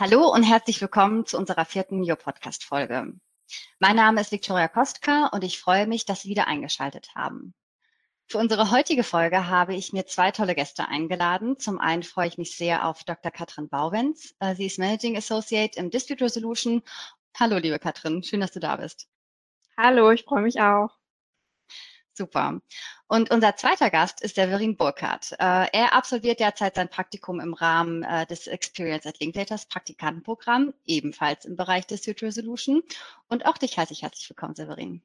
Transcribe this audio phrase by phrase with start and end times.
[0.00, 3.14] Hallo und herzlich willkommen zu unserer vierten Mio-Podcast-Folge.
[3.80, 7.52] Mein Name ist Viktoria Kostka und ich freue mich, dass Sie wieder eingeschaltet haben.
[8.28, 11.58] Für unsere heutige Folge habe ich mir zwei tolle Gäste eingeladen.
[11.58, 13.32] Zum einen freue ich mich sehr auf Dr.
[13.32, 14.36] Katrin Bauwenz.
[14.38, 16.80] Äh, sie ist Managing Associate im Dispute Resolution.
[17.36, 19.08] Hallo, liebe Katrin, schön, dass du da bist.
[19.76, 20.97] Hallo, ich freue mich auch.
[22.18, 22.60] Super.
[23.06, 25.30] Und unser zweiter Gast ist der Verin Burkhardt.
[25.38, 31.44] Äh, er absolviert derzeit sein Praktikum im Rahmen äh, des Experience at Linklaters Praktikantenprogramm, ebenfalls
[31.44, 32.82] im Bereich des Suite Resolution.
[33.28, 35.00] Und auch dich heiße ich herzlich willkommen, Severin.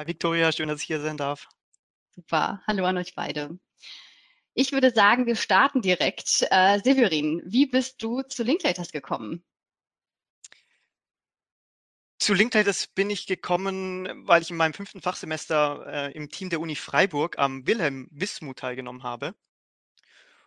[0.00, 1.48] Hi Victoria, schön, dass ich hier sein darf.
[2.10, 2.60] Super.
[2.66, 3.56] Hallo an euch beide.
[4.54, 6.44] Ich würde sagen, wir starten direkt.
[6.50, 9.44] Äh, Severin, wie bist du zu Linklaters gekommen?
[12.22, 16.60] Zu Linklaters bin ich gekommen, weil ich in meinem fünften Fachsemester äh, im Team der
[16.60, 19.34] Uni Freiburg am Wilhelm Wismut teilgenommen habe.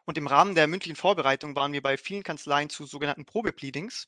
[0.05, 4.07] Und im Rahmen der mündlichen Vorbereitung waren wir bei vielen Kanzleien zu sogenannten Probepleadings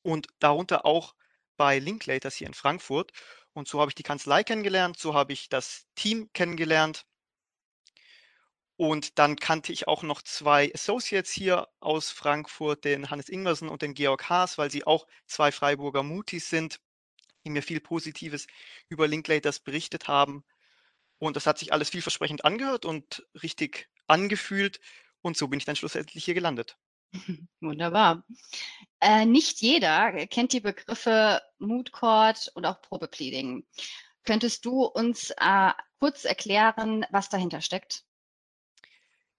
[0.00, 1.14] und darunter auch
[1.58, 3.12] bei Linklaters hier in Frankfurt.
[3.52, 7.04] Und so habe ich die Kanzlei kennengelernt, so habe ich das Team kennengelernt.
[8.78, 13.82] Und dann kannte ich auch noch zwei Associates hier aus Frankfurt, den Hannes Ingwersen und
[13.82, 16.80] den Georg Haas, weil sie auch zwei Freiburger Mutis sind,
[17.44, 18.46] die mir viel Positives
[18.88, 20.44] über Linklaters berichtet haben.
[21.18, 24.78] Und das hat sich alles vielversprechend angehört und richtig angefühlt.
[25.22, 26.76] Und so bin ich dann schlussendlich hier gelandet.
[27.60, 28.24] Wunderbar.
[29.00, 33.66] Äh, nicht jeder kennt die Begriffe Mood Court und auch Probepleading.
[34.22, 38.04] Könntest du uns äh, kurz erklären, was dahinter steckt?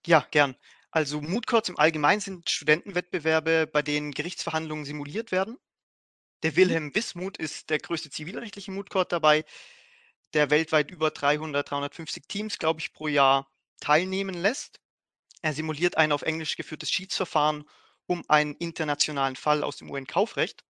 [0.05, 0.55] Ja, gern.
[0.92, 5.58] Also Moot Courts im Allgemeinen sind Studentenwettbewerbe, bei denen Gerichtsverhandlungen simuliert werden.
[6.44, 6.55] Der mhm.
[6.58, 9.45] Wilhelm Wismut ist der größte zivilrechtliche Moot Court dabei,
[10.33, 14.80] der weltweit über 300, 350 Teams, glaube ich, pro Jahr teilnehmen lässt.
[15.42, 17.66] Er simuliert ein auf Englisch geführtes Schiedsverfahren
[18.08, 20.64] um einen internationalen Fall aus dem UN-Kaufrecht.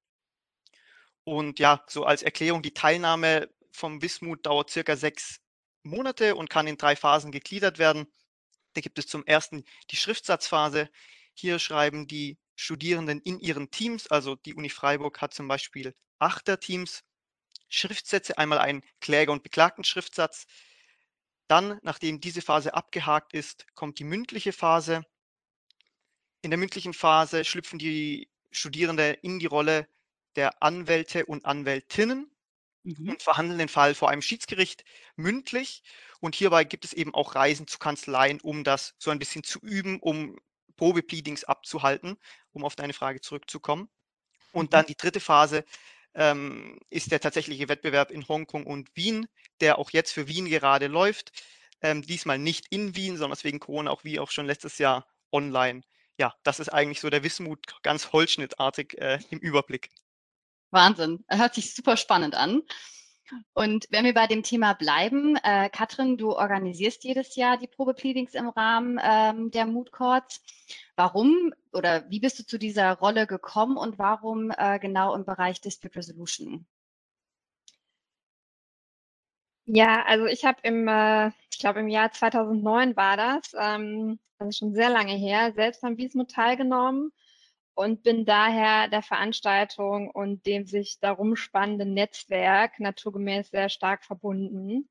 [1.23, 5.39] Und ja, so als Erklärung, die Teilnahme vom Wismut dauert circa sechs
[5.83, 8.07] Monate und kann in drei Phasen gegliedert werden.
[8.73, 10.89] Da gibt es zum ersten die Schriftsatzphase.
[11.33, 17.03] Hier schreiben die Studierenden in ihren Teams, also die Uni Freiburg hat zum Beispiel Achterteams,
[17.69, 20.45] Schriftsätze, einmal einen Kläger- und Beklagten-Schriftsatz.
[21.47, 25.03] Dann, nachdem diese Phase abgehakt ist, kommt die mündliche Phase.
[26.41, 29.87] In der mündlichen Phase schlüpfen die Studierenden in die Rolle
[30.35, 32.29] der Anwälte und Anwältinnen
[32.83, 33.09] mhm.
[33.09, 34.83] und verhandeln den Fall vor einem Schiedsgericht
[35.15, 35.83] mündlich.
[36.19, 39.59] Und hierbei gibt es eben auch Reisen zu Kanzleien, um das so ein bisschen zu
[39.59, 40.37] üben, um
[40.75, 42.17] Probepleadings abzuhalten,
[42.51, 43.89] um auf deine Frage zurückzukommen.
[44.51, 44.69] Und mhm.
[44.71, 45.65] dann die dritte Phase
[46.15, 49.27] ähm, ist der tatsächliche Wettbewerb in Hongkong und Wien,
[49.61, 51.31] der auch jetzt für Wien gerade läuft.
[51.81, 55.81] Ähm, diesmal nicht in Wien, sondern wegen Corona auch wie auch schon letztes Jahr online.
[56.17, 59.89] Ja, das ist eigentlich so der Wismut ganz holzschnittartig äh, im Überblick.
[60.71, 61.23] Wahnsinn.
[61.29, 62.61] Hört sich super spannend an.
[63.53, 68.33] Und wenn wir bei dem Thema bleiben, äh, Katrin, du organisierst jedes Jahr die Probepleadings
[68.33, 70.41] im Rahmen ähm, der Mood Courts.
[70.95, 75.61] Warum oder wie bist du zu dieser Rolle gekommen und warum äh, genau im Bereich
[75.61, 76.65] Dispute Resolution?
[79.65, 84.51] Ja, also ich habe im, äh, ich glaube im Jahr 2009 war das, ähm, also
[84.51, 87.11] schon sehr lange her, selbst am Wiesmut teilgenommen
[87.73, 94.89] und bin daher der Veranstaltung und dem sich darum spannenden Netzwerk naturgemäß sehr stark verbunden.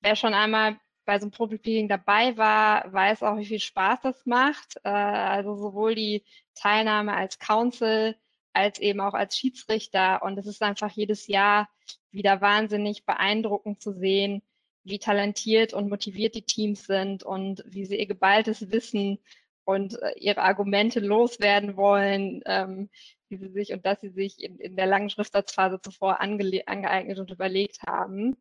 [0.00, 4.26] Wer schon einmal bei so einem Reading dabei war, weiß auch, wie viel Spaß das
[4.26, 4.76] macht.
[4.84, 8.16] Äh, also sowohl die Teilnahme als Council
[8.56, 10.22] als eben auch als Schiedsrichter.
[10.22, 11.68] Und es ist einfach jedes Jahr
[12.10, 14.42] wieder wahnsinnig beeindruckend zu sehen,
[14.82, 19.18] wie talentiert und motiviert die Teams sind und wie sie ihr geballtes Wissen
[19.66, 22.88] und äh, ihre Argumente loswerden wollen, ähm,
[23.28, 27.30] die sie sich und dass sie sich in, in der langen Schriftsatzphase zuvor angeeignet und
[27.30, 28.36] überlegt haben.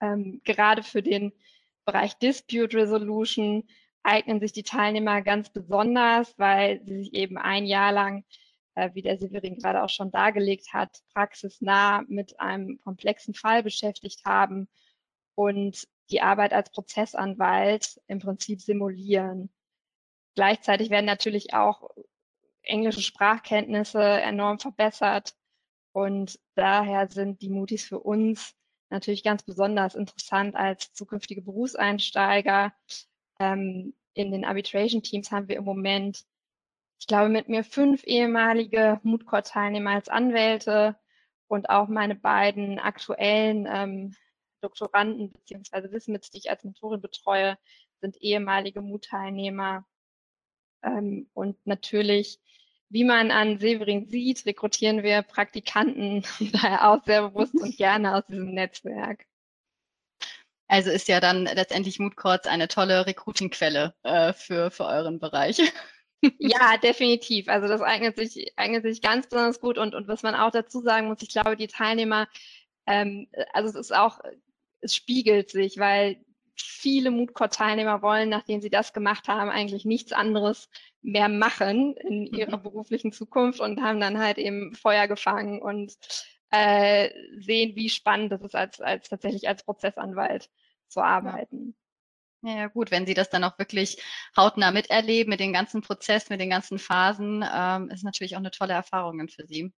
[0.00, 1.32] Ähm, gerade für den
[1.84, 3.64] Bereich Dispute Resolution
[4.02, 8.24] eignen sich die Teilnehmer ganz besonders, weil sie sich eben ein Jahr lang,
[8.74, 14.24] äh, wie der Severin gerade auch schon dargelegt hat, praxisnah mit einem komplexen Fall beschäftigt
[14.24, 14.68] haben
[15.36, 19.50] und die Arbeit als Prozessanwalt im Prinzip simulieren.
[20.38, 21.90] Gleichzeitig werden natürlich auch
[22.62, 25.34] englische Sprachkenntnisse enorm verbessert.
[25.90, 28.54] Und daher sind die Mutis für uns
[28.88, 32.72] natürlich ganz besonders interessant als zukünftige Berufseinsteiger.
[33.40, 36.24] Ähm, in den Arbitration-Teams haben wir im Moment,
[37.00, 40.96] ich glaube, mit mir fünf ehemalige Moodcore-Teilnehmer als Anwälte
[41.48, 44.14] und auch meine beiden aktuellen ähm,
[44.60, 45.90] Doktoranden bzw.
[45.90, 47.58] Wismits, die ich als Mentorin betreue,
[48.00, 49.84] sind ehemalige Mood-Teilnehmer
[50.82, 52.40] ähm, und natürlich
[52.90, 58.24] wie man an Severin sieht, rekrutieren wir Praktikanten daher auch sehr bewusst und gerne aus
[58.26, 59.26] diesem Netzwerk.
[60.70, 65.60] Also ist ja dann letztendlich Mood Courts eine tolle Recruiting-Quelle äh, für, für euren Bereich.
[66.40, 67.48] Ja, definitiv.
[67.48, 69.78] Also das eignet sich, eignet sich ganz besonders gut.
[69.78, 72.26] Und, und was man auch dazu sagen muss, ich glaube, die Teilnehmer,
[72.86, 74.18] ähm, also es ist auch,
[74.80, 76.20] es spiegelt sich, weil
[76.60, 80.68] viele Moodcore-Teilnehmer wollen, nachdem sie das gemacht haben, eigentlich nichts anderes
[81.02, 82.34] mehr machen in mhm.
[82.34, 85.96] ihrer beruflichen Zukunft und haben dann halt eben Feuer gefangen und
[86.50, 90.50] äh, sehen, wie spannend es ist, als, als tatsächlich als Prozessanwalt
[90.88, 91.76] zu arbeiten.
[92.42, 92.56] Ja.
[92.56, 94.02] ja, gut, wenn Sie das dann auch wirklich
[94.36, 98.50] hautnah miterleben mit dem ganzen Prozess, mit den ganzen Phasen, ähm, ist natürlich auch eine
[98.50, 99.72] tolle Erfahrung für Sie.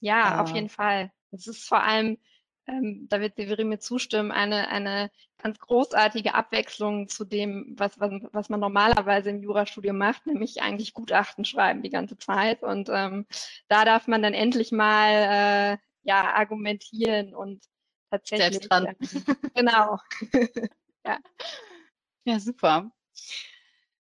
[0.00, 1.12] Ja, äh, auf jeden Fall.
[1.32, 2.18] Es ist vor allem,
[2.66, 8.12] ähm, da wird Severin mir zustimmen, eine, eine ganz großartige Abwechslung zu dem, was, was,
[8.32, 12.62] was man normalerweise im Jurastudium macht, nämlich eigentlich Gutachten schreiben die ganze Zeit.
[12.62, 13.26] Und ähm,
[13.68, 17.64] da darf man dann endlich mal äh, ja, argumentieren und
[18.10, 18.52] tatsächlich.
[18.52, 18.86] Selbst dran.
[18.86, 18.94] Äh,
[19.54, 19.98] genau.
[21.04, 21.18] ja.
[22.24, 22.90] ja, super.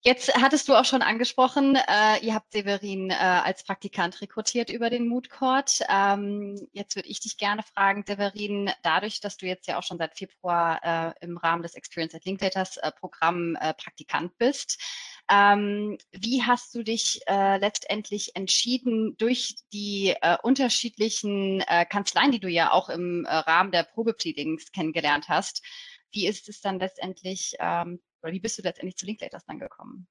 [0.07, 4.92] Jetzt hattest du auch schon angesprochen, äh, ihr habt Severin äh, als Praktikant rekrutiert über
[4.92, 5.80] den Mood Court.
[5.90, 9.98] Ähm, jetzt würde ich dich gerne fragen, Severin, dadurch, dass du jetzt ja auch schon
[9.98, 14.80] seit Februar äh, im Rahmen des Experience at Linklaters äh, Programm äh, Praktikant bist,
[15.28, 22.40] ähm, wie hast du dich äh, letztendlich entschieden, durch die äh, unterschiedlichen äh, Kanzleien, die
[22.40, 25.63] du ja auch im äh, Rahmen der Probepleadings kennengelernt hast,
[26.12, 30.07] wie ist es dann letztendlich ähm, oder wie bist du letztendlich zu Linklaters dann gekommen?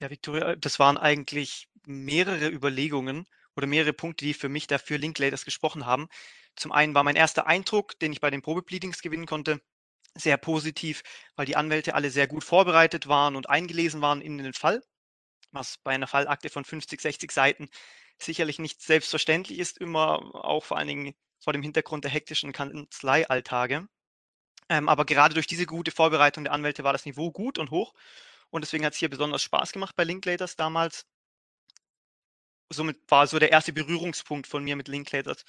[0.00, 3.26] Ja, Victoria, das waren eigentlich mehrere Überlegungen
[3.56, 6.08] oder mehrere Punkte, die für mich dafür Linklaters gesprochen haben.
[6.56, 9.60] Zum einen war mein erster Eindruck, den ich bei den Probepleadings gewinnen konnte,
[10.16, 11.02] sehr positiv,
[11.36, 14.82] weil die Anwälte alle sehr gut vorbereitet waren und eingelesen waren in den Fall,
[15.52, 17.68] was bei einer Fallakte von 50, 60 Seiten
[18.18, 23.88] sicherlich nicht selbstverständlich ist, immer auch vor allen Dingen vor dem Hintergrund der hektischen Kanzleialltage.
[24.68, 27.94] Ähm, aber gerade durch diese gute Vorbereitung der Anwälte war das Niveau gut und hoch.
[28.50, 31.06] Und deswegen hat es hier besonders Spaß gemacht bei Linklaters damals.
[32.70, 35.44] Somit war so der erste Berührungspunkt von mir mit Linklaters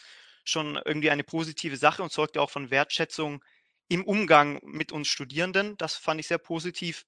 [0.46, 3.44] schon irgendwie eine positive Sache und sorgte auch von Wertschätzung
[3.90, 5.78] im Umgang mit uns Studierenden.
[5.78, 7.06] Das fand ich sehr positiv.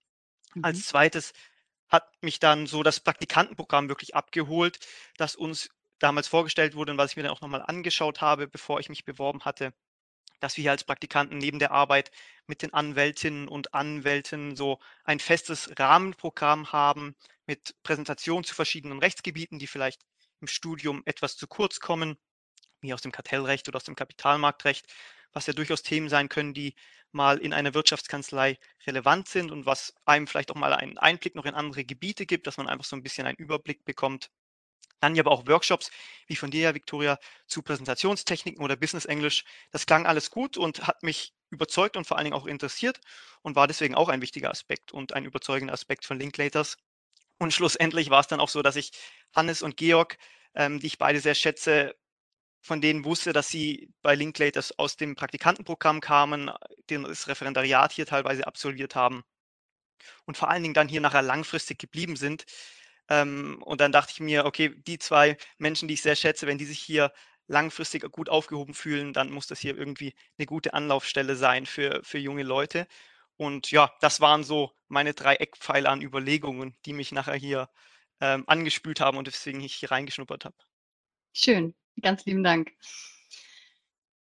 [0.53, 0.65] Mhm.
[0.65, 1.31] Als zweites
[1.87, 4.79] hat mich dann so das Praktikantenprogramm wirklich abgeholt,
[5.17, 5.69] das uns
[5.99, 9.05] damals vorgestellt wurde und was ich mir dann auch nochmal angeschaut habe, bevor ich mich
[9.05, 9.73] beworben hatte
[10.41, 12.11] dass wir hier als Praktikanten neben der Arbeit
[12.47, 17.15] mit den Anwältinnen und Anwälten so ein festes Rahmenprogramm haben
[17.45, 20.01] mit Präsentationen zu verschiedenen Rechtsgebieten, die vielleicht
[20.41, 22.17] im Studium etwas zu kurz kommen,
[22.81, 24.85] wie aus dem Kartellrecht oder aus dem Kapitalmarktrecht,
[25.33, 26.75] was ja durchaus Themen sein können, die
[27.11, 28.57] mal in einer Wirtschaftskanzlei
[28.87, 32.47] relevant sind und was einem vielleicht auch mal einen Einblick noch in andere Gebiete gibt,
[32.47, 34.29] dass man einfach so ein bisschen einen Überblick bekommt.
[35.01, 35.91] Dann aber auch Workshops,
[36.27, 37.17] wie von dir, Victoria,
[37.47, 39.43] zu Präsentationstechniken oder Business Englisch.
[39.71, 43.01] Das klang alles gut und hat mich überzeugt und vor allen Dingen auch interessiert
[43.41, 46.77] und war deswegen auch ein wichtiger Aspekt und ein überzeugender Aspekt von Linklaters.
[47.39, 48.91] Und schlussendlich war es dann auch so, dass ich
[49.35, 50.17] Hannes und Georg,
[50.55, 51.95] ähm, die ich beide sehr schätze,
[52.61, 56.51] von denen wusste, dass sie bei Linklaters aus dem Praktikantenprogramm kamen,
[56.87, 59.23] das Referendariat hier teilweise absolviert haben
[60.25, 62.45] und vor allen Dingen dann hier nachher langfristig geblieben sind.
[63.11, 66.57] Ähm, und dann dachte ich mir, okay, die zwei Menschen, die ich sehr schätze, wenn
[66.57, 67.11] die sich hier
[67.47, 72.19] langfristig gut aufgehoben fühlen, dann muss das hier irgendwie eine gute Anlaufstelle sein für, für
[72.19, 72.87] junge Leute.
[73.35, 77.69] Und ja, das waren so meine drei Eckpfeiler an Überlegungen, die mich nachher hier
[78.21, 80.55] ähm, angespült haben und deswegen ich hier reingeschnuppert habe.
[81.33, 82.71] Schön, ganz lieben Dank.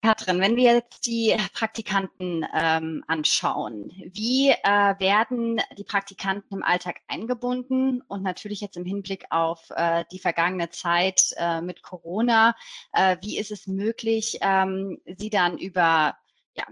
[0.04, 7.02] Katrin, wenn wir jetzt die Praktikanten ähm, anschauen, wie äh, werden die Praktikanten im Alltag
[7.08, 12.56] eingebunden und natürlich jetzt im Hinblick auf äh, die vergangene Zeit äh, mit Corona,
[12.94, 16.18] äh, wie ist es möglich, ähm, sie dann über
[16.56, 16.66] ja,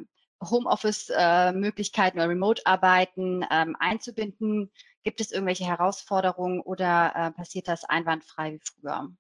[0.44, 4.72] Homeoffice-Möglichkeiten oder Remote-Arbeiten ähm, einzubinden?
[5.04, 9.12] Gibt es irgendwelche Herausforderungen oder äh, passiert das einwandfrei wie früher?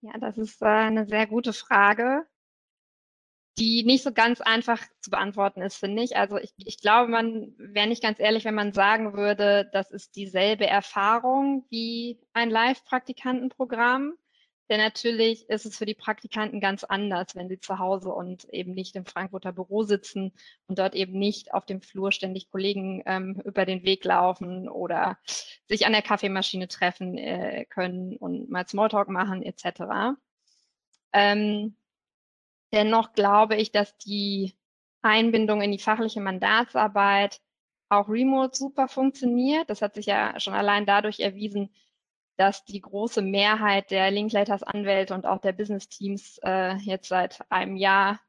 [0.00, 2.26] Ja, das ist äh, eine sehr gute Frage
[3.58, 6.16] die nicht so ganz einfach zu beantworten ist, finde ich.
[6.16, 10.14] Also ich, ich glaube, man wäre nicht ganz ehrlich, wenn man sagen würde, das ist
[10.16, 14.14] dieselbe Erfahrung wie ein Live-Praktikantenprogramm.
[14.68, 18.72] Denn natürlich ist es für die Praktikanten ganz anders, wenn sie zu Hause und eben
[18.72, 20.32] nicht im Frankfurter Büro sitzen
[20.66, 25.18] und dort eben nicht auf dem Flur ständig Kollegen ähm, über den Weg laufen oder
[25.68, 30.18] sich an der Kaffeemaschine treffen äh, können und mal Smalltalk machen etc.
[31.12, 31.76] Ähm,
[32.76, 34.54] Dennoch glaube ich, dass die
[35.00, 37.40] Einbindung in die fachliche Mandatsarbeit
[37.88, 39.70] auch remote super funktioniert.
[39.70, 41.74] Das hat sich ja schon allein dadurch erwiesen,
[42.36, 47.40] dass die große Mehrheit der Linklaters Anwälte und auch der Business Teams äh, jetzt seit
[47.50, 48.20] einem Jahr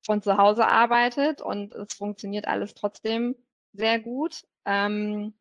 [0.00, 3.36] von zu Hause arbeitet und es funktioniert alles trotzdem
[3.74, 4.46] sehr gut.
[4.64, 5.34] Ähm,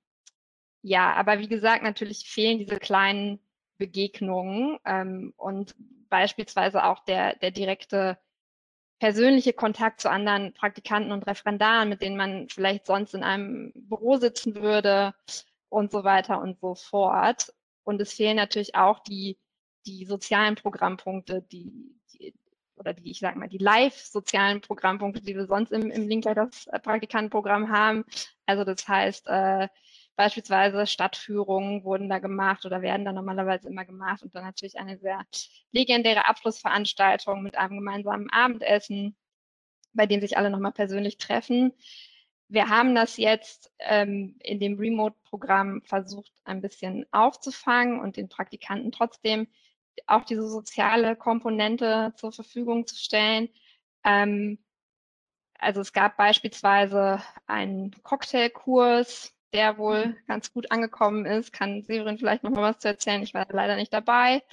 [0.82, 3.40] ja, aber wie gesagt, natürlich fehlen diese kleinen
[3.78, 5.76] Begegnungen ähm, und
[6.10, 8.18] beispielsweise auch der, der direkte
[9.04, 14.16] persönliche Kontakt zu anderen Praktikanten und Referendaren, mit denen man vielleicht sonst in einem Büro
[14.16, 15.14] sitzen würde
[15.68, 17.54] und so weiter und so fort.
[17.84, 19.38] Und es fehlen natürlich auch die,
[19.86, 22.34] die sozialen Programmpunkte, die, die
[22.78, 27.74] oder die, ich sage mal, die live-sozialen Programmpunkte, die wir sonst im, im Linkleiters Praktikantenprogramm
[27.74, 28.06] haben.
[28.46, 29.68] Also das heißt, äh,
[30.16, 34.98] beispielsweise Stadtführungen wurden da gemacht oder werden da normalerweise immer gemacht und dann natürlich eine
[34.98, 35.22] sehr
[35.72, 39.16] legendäre Abschlussveranstaltung mit einem gemeinsamen Abendessen,
[39.94, 41.74] bei dem sich alle nochmal persönlich treffen.
[42.48, 48.92] Wir haben das jetzt ähm, in dem Remote-Programm versucht, ein bisschen aufzufangen und den Praktikanten
[48.92, 49.48] trotzdem
[50.08, 53.50] auch diese soziale Komponente zur Verfügung zu stellen.
[54.04, 54.60] Ähm,
[55.58, 60.16] also es gab beispielsweise einen Cocktailkurs, der wohl mhm.
[60.28, 61.54] ganz gut angekommen ist.
[61.54, 63.24] Kann Severin vielleicht noch mal was zu erzählen?
[63.24, 64.44] Ich war leider nicht dabei.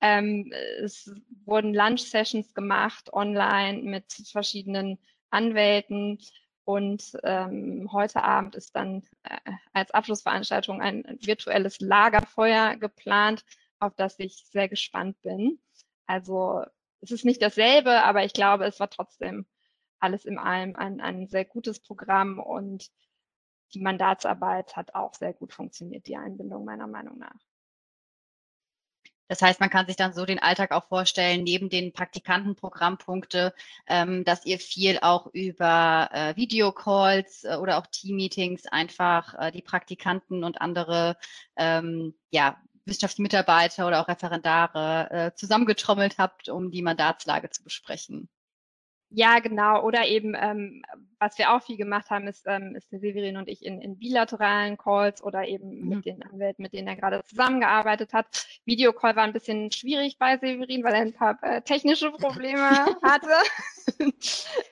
[0.00, 1.10] Ähm, es
[1.44, 4.98] wurden Lunch-Sessions gemacht online mit verschiedenen
[5.30, 6.18] Anwälten.
[6.64, 9.38] Und ähm, heute Abend ist dann äh,
[9.72, 13.44] als Abschlussveranstaltung ein virtuelles Lagerfeuer geplant,
[13.80, 15.58] auf das ich sehr gespannt bin.
[16.06, 16.64] Also
[17.00, 19.46] es ist nicht dasselbe, aber ich glaube, es war trotzdem
[19.98, 22.90] alles in allem ein, ein sehr gutes Programm und
[23.74, 27.34] die Mandatsarbeit hat auch sehr gut funktioniert, die Einbindung meiner Meinung nach.
[29.28, 33.54] Das heißt, man kann sich dann so den Alltag auch vorstellen, neben den Praktikantenprogrammpunkte,
[33.86, 39.62] ähm, dass ihr viel auch über äh, Videocalls äh, oder auch Team-Meetings einfach äh, die
[39.62, 41.16] Praktikanten und andere
[41.56, 48.28] ähm, ja, wissenschaftliche Mitarbeiter oder auch Referendare zusammengetrommelt habt, um die Mandatslage zu besprechen.
[49.16, 49.80] Ja, genau.
[49.84, 50.82] Oder eben, ähm,
[51.20, 53.96] was wir auch viel gemacht haben, ist, ähm, ist der Severin und ich in, in
[53.96, 55.88] bilateralen Calls oder eben mhm.
[55.88, 58.26] mit den Anwälten, mit denen er gerade zusammengearbeitet hat.
[58.64, 62.68] Videocall war ein bisschen schwierig bei Severin, weil er ein paar äh, technische Probleme
[63.02, 63.28] hatte.
[64.00, 64.12] Die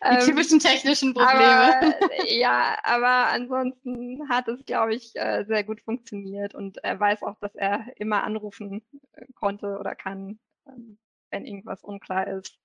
[0.02, 1.76] ähm, typischen technischen Probleme.
[1.76, 7.22] Aber, ja, aber ansonsten hat es, glaube ich, äh, sehr gut funktioniert und er weiß
[7.22, 8.82] auch, dass er immer anrufen
[9.12, 10.98] äh, konnte oder kann, ähm,
[11.30, 12.58] wenn irgendwas unklar ist.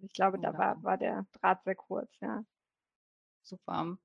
[0.00, 2.44] Ich glaube, da war, war der Draht sehr kurz, ja.
[3.42, 3.98] Super.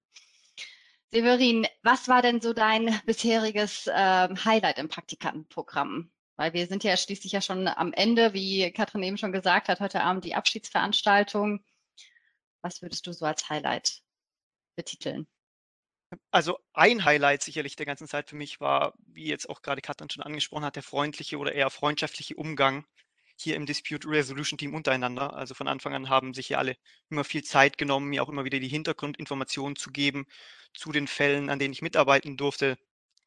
[1.12, 6.12] Severin, was war denn so dein bisheriges ähm, Highlight im Praktikantenprogramm?
[6.36, 9.80] Weil wir sind ja schließlich ja schon am Ende, wie Katrin eben schon gesagt hat,
[9.80, 11.64] heute Abend die Abschiedsveranstaltung.
[12.62, 14.02] Was würdest du so als Highlight
[14.76, 15.28] betiteln?
[16.32, 20.10] Also ein Highlight sicherlich der ganzen Zeit für mich war, wie jetzt auch gerade Katrin
[20.10, 22.86] schon angesprochen hat, der freundliche oder eher freundschaftliche Umgang
[23.42, 25.34] hier im Dispute Resolution Team untereinander.
[25.36, 26.76] Also von Anfang an haben sich hier alle
[27.10, 30.26] immer viel Zeit genommen, mir auch immer wieder die Hintergrundinformationen zu geben
[30.74, 32.78] zu den Fällen, an denen ich mitarbeiten durfte,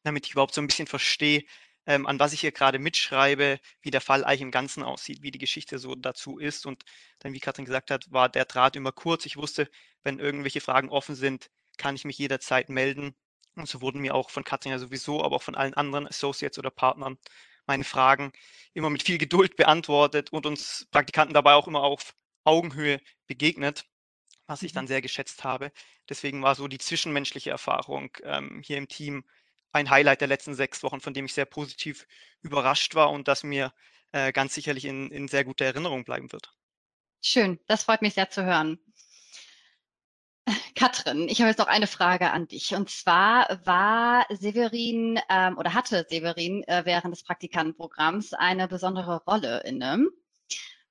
[0.03, 1.43] damit ich überhaupt so ein bisschen verstehe,
[1.85, 5.31] ähm, an was ich hier gerade mitschreibe, wie der Fall eigentlich im Ganzen aussieht, wie
[5.31, 6.65] die Geschichte so dazu ist.
[6.65, 6.83] Und
[7.19, 9.25] dann, wie Katrin gesagt hat, war der Draht immer kurz.
[9.25, 9.69] Ich wusste,
[10.03, 13.15] wenn irgendwelche Fragen offen sind, kann ich mich jederzeit melden.
[13.55, 16.59] Und so wurden mir auch von Katrin ja sowieso, aber auch von allen anderen Associates
[16.59, 17.17] oder Partnern
[17.65, 18.31] meine Fragen
[18.73, 22.13] immer mit viel Geduld beantwortet und uns Praktikanten dabei auch immer auf
[22.43, 23.85] Augenhöhe begegnet,
[24.47, 24.89] was ich dann mhm.
[24.89, 25.71] sehr geschätzt habe.
[26.09, 29.23] Deswegen war so die zwischenmenschliche Erfahrung ähm, hier im Team
[29.71, 32.05] ein Highlight der letzten sechs Wochen, von dem ich sehr positiv
[32.41, 33.73] überrascht war und das mir
[34.11, 36.53] äh, ganz sicherlich in, in sehr guter Erinnerung bleiben wird.
[37.21, 38.79] Schön, das freut mich sehr zu hören.
[40.75, 42.75] Katrin, ich habe jetzt noch eine Frage an dich.
[42.75, 49.61] Und zwar war Severin ähm, oder hatte Severin äh, während des Praktikantenprogramms eine besondere Rolle
[49.65, 50.07] inne.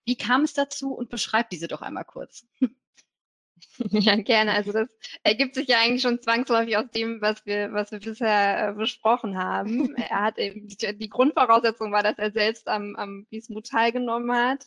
[0.04, 2.46] Wie kam es dazu und beschreib diese doch einmal kurz.
[3.90, 4.52] Ja, gerne.
[4.52, 4.88] Also das
[5.22, 9.38] ergibt sich ja eigentlich schon zwangsläufig aus dem, was wir, was wir bisher äh, besprochen
[9.38, 9.94] haben.
[9.96, 14.66] Er hat eben, die, die Grundvoraussetzung war, dass er selbst am, am Bismut teilgenommen hat.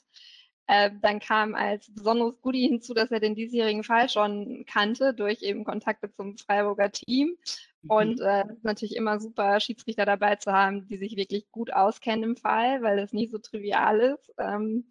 [0.67, 5.41] Äh, dann kam als besonderes Goodie hinzu, dass er den diesjährigen Fall schon kannte durch
[5.41, 7.38] eben Kontakte zum Freiburger Team.
[7.82, 7.89] Mhm.
[7.89, 12.38] Und äh, natürlich immer super, Schiedsrichter dabei zu haben, die sich wirklich gut auskennen im
[12.38, 14.32] Fall, weil das nicht so trivial ist.
[14.38, 14.86] Ähm,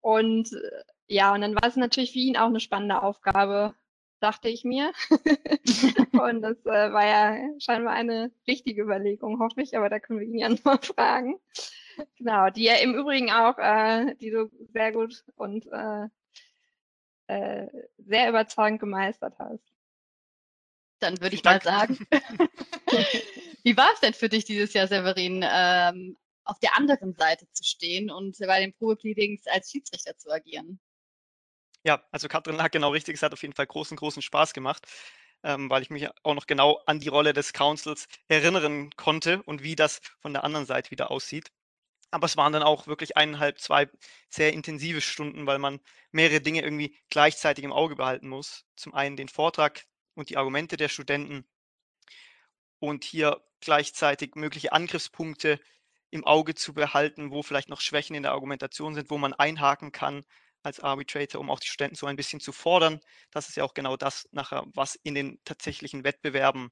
[0.00, 3.74] und äh, ja, und dann war es natürlich für ihn auch eine spannende Aufgabe,
[4.20, 4.92] dachte ich mir.
[6.12, 10.26] und das äh, war ja scheinbar eine richtige Überlegung, hoffe ich, aber da können wir
[10.26, 11.38] ihn ja nochmal fragen.
[12.16, 16.08] Genau, die ja im Übrigen auch, äh, die du sehr gut und äh,
[17.26, 17.68] äh,
[17.98, 19.72] sehr überzeugend gemeistert hast.
[21.00, 21.98] Dann würde ich mal sagen,
[23.64, 25.44] wie war es denn für dich dieses Jahr, Severin?
[25.48, 30.80] Ähm, auf der anderen Seite zu stehen und bei den Probepleadings als Schiedsrichter zu agieren.
[31.84, 33.16] Ja, also Katrin lag genau richtig.
[33.16, 34.86] Es hat auf jeden Fall großen, großen Spaß gemacht,
[35.42, 39.62] ähm, weil ich mich auch noch genau an die Rolle des Councils erinnern konnte und
[39.62, 41.50] wie das von der anderen Seite wieder aussieht.
[42.12, 43.88] Aber es waren dann auch wirklich eineinhalb, zwei
[44.28, 45.80] sehr intensive Stunden, weil man
[46.12, 48.64] mehrere Dinge irgendwie gleichzeitig im Auge behalten muss.
[48.76, 51.44] Zum einen den Vortrag und die Argumente der Studenten
[52.78, 55.58] und hier gleichzeitig mögliche Angriffspunkte
[56.10, 59.92] im Auge zu behalten, wo vielleicht noch Schwächen in der Argumentation sind, wo man einhaken
[59.92, 60.24] kann
[60.62, 63.00] als Arbitrator, um auch die Studenten so ein bisschen zu fordern.
[63.30, 66.70] Das ist ja auch genau das nachher, was in den tatsächlichen Wettbewerben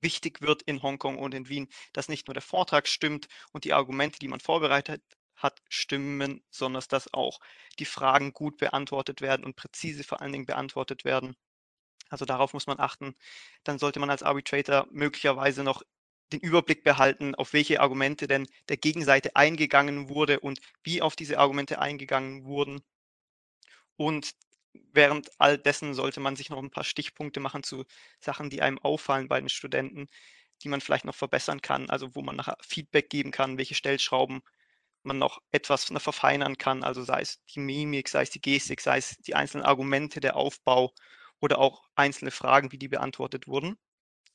[0.00, 3.72] wichtig wird in Hongkong und in Wien, dass nicht nur der Vortrag stimmt und die
[3.72, 5.02] Argumente, die man vorbereitet
[5.36, 7.38] hat, stimmen, sondern dass auch
[7.78, 11.36] die Fragen gut beantwortet werden und präzise vor allen Dingen beantwortet werden.
[12.10, 13.14] Also darauf muss man achten.
[13.64, 15.82] Dann sollte man als Arbitrator möglicherweise noch
[16.32, 21.38] den Überblick behalten, auf welche Argumente denn der Gegenseite eingegangen wurde und wie auf diese
[21.38, 22.82] Argumente eingegangen wurden.
[23.96, 24.32] Und
[24.92, 27.84] während all dessen sollte man sich noch ein paar Stichpunkte machen zu
[28.20, 30.08] Sachen, die einem auffallen bei den Studenten,
[30.62, 34.40] die man vielleicht noch verbessern kann, also wo man nachher Feedback geben kann, welche Stellschrauben
[35.04, 38.98] man noch etwas verfeinern kann, also sei es die Mimik, sei es die Gestik, sei
[38.98, 40.92] es die einzelnen Argumente, der Aufbau
[41.40, 43.78] oder auch einzelne Fragen, wie die beantwortet wurden,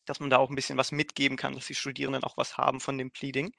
[0.06, 2.80] dass man da auch ein bisschen was mitgeben kann, dass die Studierenden auch was haben
[2.80, 3.54] von dem Pleading.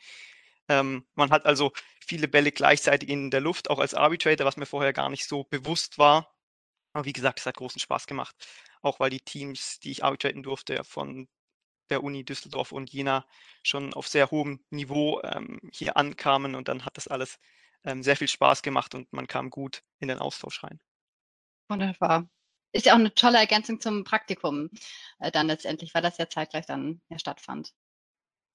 [0.69, 1.73] Ähm, man hat also
[2.07, 5.45] viele Bälle gleichzeitig in der Luft, auch als Arbitrator, was mir vorher gar nicht so
[5.45, 6.34] bewusst war.
[6.95, 8.35] Aber wie gesagt, es hat großen Spaß gemacht,
[8.81, 11.29] auch weil die Teams, die ich arbitraten durfte, von
[11.91, 13.27] der Uni Düsseldorf und Jena
[13.63, 17.39] schon auf sehr hohem Niveau ähm, hier ankamen und dann hat das alles
[17.83, 20.81] ähm, sehr viel Spaß gemacht und man kam gut in den Austausch rein.
[21.69, 22.29] Wunderbar.
[22.73, 24.71] Ist ja auch eine tolle Ergänzung zum Praktikum
[25.19, 27.75] äh, dann letztendlich, weil das ja zeitgleich dann ja stattfand.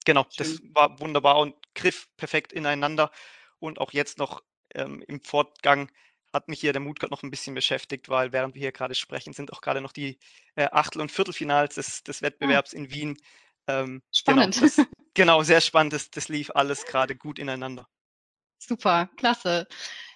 [0.05, 0.31] Genau, Schön.
[0.37, 3.11] das war wunderbar und griff perfekt ineinander.
[3.59, 4.41] Und auch jetzt noch
[4.73, 5.91] ähm, im Fortgang
[6.33, 9.33] hat mich hier der Mutgott noch ein bisschen beschäftigt, weil während wir hier gerade sprechen,
[9.33, 10.19] sind auch gerade noch die
[10.55, 12.25] äh, Achtel- und Viertelfinals des, des ah.
[12.27, 12.77] Wettbewerbs ah.
[12.77, 13.17] in Wien.
[13.67, 14.55] Ähm, spannend.
[14.55, 15.93] Genau, das, genau, sehr spannend.
[15.93, 17.87] Das, das lief alles gerade gut ineinander.
[18.57, 19.67] Super, klasse.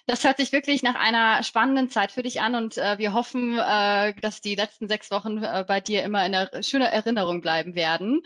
[0.06, 3.58] Das hört sich wirklich nach einer spannenden Zeit für dich an und äh, wir hoffen,
[3.58, 7.74] äh, dass die letzten sechs Wochen äh, bei dir immer in der schöner Erinnerung bleiben
[7.74, 8.20] werden.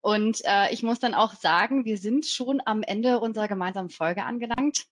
[0.00, 4.24] Und äh, ich muss dann auch sagen, wir sind schon am Ende unserer gemeinsamen Folge
[4.24, 4.86] angelangt.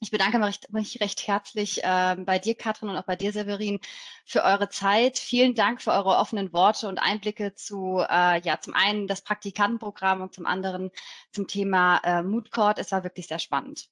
[0.00, 3.80] Ich bedanke mich, mich recht herzlich äh, bei dir, Katrin, und auch bei dir, Severin,
[4.24, 5.18] für eure Zeit.
[5.18, 10.20] Vielen Dank für eure offenen Worte und Einblicke zu, äh, ja, zum einen das Praktikantenprogramm
[10.20, 10.90] und zum anderen
[11.32, 12.78] zum Thema äh, Mood Court.
[12.78, 13.88] Es war wirklich sehr spannend.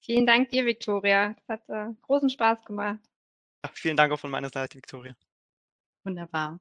[0.00, 1.34] Vielen Dank dir, Viktoria.
[1.36, 3.00] Es hat äh, großen Spaß gemacht.
[3.62, 5.14] Ja, vielen Dank auch von meiner Seite, Viktoria.
[6.04, 6.58] Wunderbar.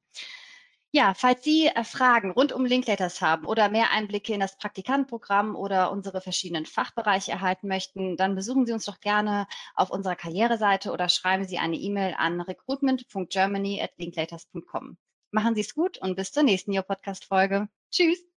[0.91, 5.55] Ja, falls Sie äh, Fragen rund um Linklaters haben oder mehr Einblicke in das Praktikantenprogramm
[5.55, 10.91] oder unsere verschiedenen Fachbereiche erhalten möchten, dann besuchen Sie uns doch gerne auf unserer Karriereseite
[10.91, 14.97] oder schreiben Sie eine E-Mail an recruitment.germany@linklaters.com.
[15.31, 17.69] Machen Sie es gut und bis zur nächsten Your Podcast Folge.
[17.91, 18.28] Tschüss.